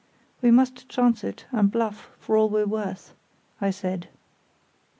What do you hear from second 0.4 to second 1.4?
"We must chance